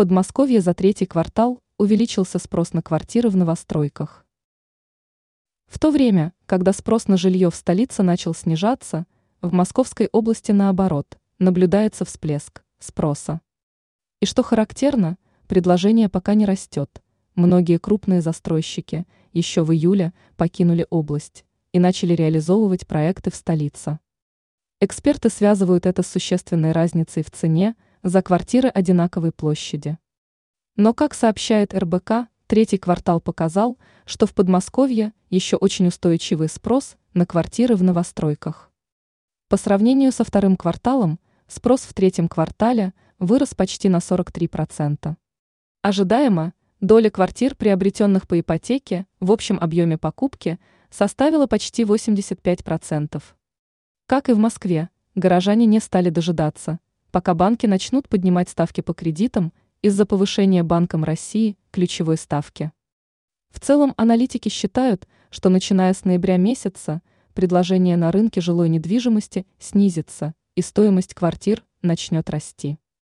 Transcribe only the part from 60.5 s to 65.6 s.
Банком России ключевой ставки. В целом аналитики считают, что